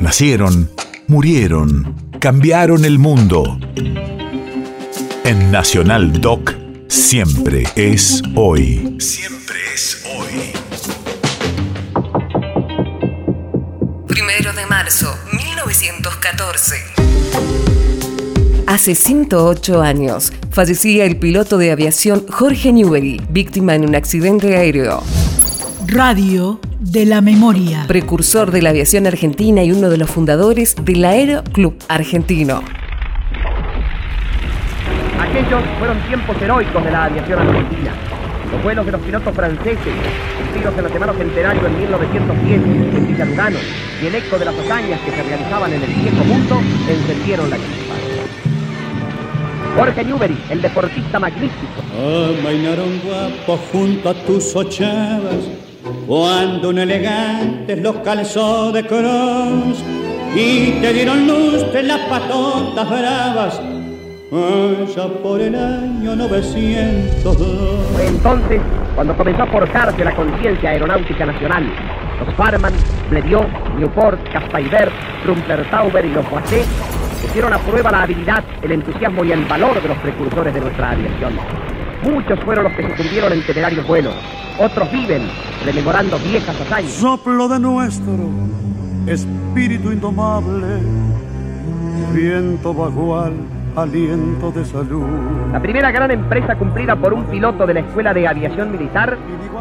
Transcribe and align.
Nacieron, 0.00 0.70
murieron, 1.08 1.94
cambiaron 2.20 2.86
el 2.86 2.98
mundo. 2.98 3.58
En 5.24 5.50
Nacional 5.52 6.22
Doc, 6.22 6.54
siempre 6.88 7.64
es 7.76 8.22
hoy. 8.34 8.96
Siempre 8.98 9.56
es 9.74 10.02
hoy. 10.16 10.52
Primero 14.08 14.54
de 14.54 14.64
marzo, 14.70 15.14
1914. 15.34 16.76
Hace 18.66 18.94
108 18.94 19.82
años, 19.82 20.32
fallecía 20.50 21.04
el 21.04 21.18
piloto 21.18 21.58
de 21.58 21.72
aviación 21.72 22.24
Jorge 22.26 22.72
Newbery, 22.72 23.20
víctima 23.28 23.74
en 23.74 23.84
un 23.84 23.94
accidente 23.94 24.56
aéreo. 24.56 25.02
Radio 25.86 26.58
de 26.80 27.04
la 27.04 27.20
Memoria. 27.20 27.84
Precursor 27.86 28.50
de 28.50 28.62
la 28.62 28.70
aviación 28.70 29.06
argentina 29.06 29.62
y 29.62 29.70
uno 29.70 29.90
de 29.90 29.98
los 29.98 30.10
fundadores 30.10 30.74
del 30.82 31.04
Aero 31.04 31.44
Club 31.44 31.76
Argentino. 31.88 32.62
Aquellos 35.20 35.62
fueron 35.78 36.00
tiempos 36.08 36.40
heroicos 36.40 36.82
de 36.82 36.90
la 36.90 37.04
aviación 37.04 37.38
argentina. 37.38 37.92
Los 38.50 38.62
vuelos 38.62 38.86
de 38.86 38.92
los 38.92 39.00
pilotos 39.02 39.34
franceses, 39.34 39.94
cumplidos 40.38 40.74
en 40.76 40.82
los 40.84 40.92
llamados 40.92 41.16
centenario 41.18 41.66
en 41.66 41.78
1910 41.78 42.62
en 42.62 43.06
Villalugano, 43.08 43.58
y 44.02 44.06
el 44.06 44.14
eco 44.14 44.38
de 44.38 44.44
las 44.46 44.54
hazañas 44.58 45.00
que 45.02 45.10
se 45.10 45.22
realizaban 45.22 45.72
en 45.74 45.82
el 45.82 45.92
viejo 45.92 46.24
mundo 46.24 46.60
encendieron 46.88 47.50
la 47.50 47.56
chispa. 47.56 47.94
Jorge 49.76 50.04
Newbery, 50.04 50.38
el 50.48 50.62
deportista 50.62 51.18
magnífico. 51.20 51.82
Guapos 53.04 53.60
junto 53.70 54.08
a 54.08 54.14
tus 54.14 54.56
ochavas, 54.56 55.69
cuando 56.06 56.70
un 56.70 56.78
elegante 56.78 57.76
los 57.76 57.96
calzó 57.96 58.72
de 58.72 58.84
cross 58.86 59.82
y 60.34 60.72
te 60.80 60.92
dieron 60.92 61.26
luz 61.26 61.72
de 61.72 61.82
las 61.82 61.98
patotas 62.00 62.88
bravas, 62.88 63.60
allá 64.32 65.08
por 65.22 65.40
el 65.40 65.54
año 65.54 66.16
902. 66.16 67.36
Fue 67.94 68.06
entonces 68.06 68.60
cuando 68.94 69.16
comenzó 69.16 69.42
a 69.42 69.46
forjarse 69.46 70.04
la 70.04 70.14
conciencia 70.14 70.70
aeronáutica 70.70 71.26
nacional. 71.26 71.64
Los 72.24 72.34
Farman, 72.34 72.74
Blériot, 73.08 73.48
Newport, 73.78 74.20
Caspaiber, 74.30 74.90
Rumpler-Tauber 75.24 76.04
y 76.04 76.10
los 76.10 76.28
Boisset 76.30 76.66
pusieron 77.22 77.52
a 77.52 77.58
prueba 77.58 77.90
la 77.90 78.02
habilidad, 78.02 78.44
el 78.62 78.72
entusiasmo 78.72 79.24
y 79.24 79.32
el 79.32 79.44
valor 79.44 79.80
de 79.80 79.88
los 79.88 79.98
precursores 79.98 80.52
de 80.52 80.60
nuestra 80.60 80.90
aviación. 80.90 81.69
Muchos 82.02 82.40
fueron 82.40 82.64
los 82.64 82.72
que 82.74 82.88
sucumbieron 82.88 83.32
en 83.32 83.44
temerarios 83.44 83.86
vuelos. 83.86 84.14
Otros 84.58 84.90
viven 84.90 85.28
rememorando 85.64 86.18
viejas 86.18 86.58
hazañas. 86.60 86.92
Soplo 86.92 87.48
de 87.48 87.60
nuestro 87.60 88.14
espíritu 89.06 89.92
indomable, 89.92 90.66
viento 92.14 92.72
vagual, 92.72 93.34
aliento 93.76 94.50
de 94.50 94.64
salud. 94.64 95.04
La 95.52 95.60
primera 95.60 95.90
gran 95.90 96.10
empresa 96.10 96.56
cumplida 96.56 96.96
por 96.96 97.12
un 97.12 97.24
piloto 97.24 97.66
de 97.66 97.74
la 97.74 97.80
Escuela 97.80 98.14
de 98.14 98.26
Aviación 98.26 98.72
Militar 98.72 99.18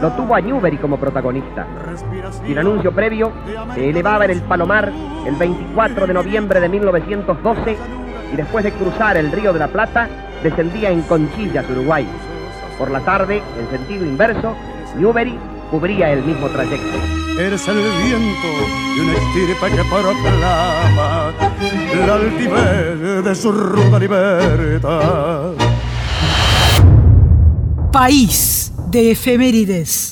lo 0.00 0.12
tuvo 0.12 0.34
a 0.34 0.40
Newbery 0.40 0.78
como 0.78 0.98
protagonista. 0.98 1.66
Sin 2.46 2.58
anuncio 2.58 2.92
previo, 2.92 3.32
se 3.74 3.90
elevaba 3.90 4.24
en 4.24 4.30
el 4.30 4.42
Palomar 4.42 4.92
el 5.26 5.34
24 5.34 6.06
de 6.06 6.14
noviembre 6.14 6.60
de 6.60 6.68
1912 6.68 7.76
y 8.32 8.36
después 8.36 8.64
de 8.64 8.72
cruzar 8.72 9.16
el 9.16 9.32
Río 9.32 9.52
de 9.52 9.58
la 9.58 9.68
Plata, 9.68 10.08
descendía 10.42 10.90
en 10.90 11.02
Conchillas, 11.02 11.64
Uruguay. 11.70 12.06
Por 12.78 12.90
la 12.90 13.00
tarde, 13.00 13.42
en 13.58 13.70
sentido 13.70 14.04
inverso, 14.04 14.54
Newbery 14.96 15.38
cubría 15.70 16.12
el 16.12 16.22
mismo 16.24 16.48
trayecto. 16.48 16.98
Eres 17.38 17.68
el 17.68 17.76
viento 17.76 18.48
de 18.96 19.00
una 19.02 19.12
estirpe 19.12 19.70
que 19.76 19.84
proclama 19.84 21.32
la 22.06 22.14
altivez 22.14 23.24
de 23.24 23.34
su 23.34 23.52
ruda 23.52 23.98
libertad. 23.98 25.52
País 27.92 28.72
de 28.90 29.12
efemérides. 29.12 30.09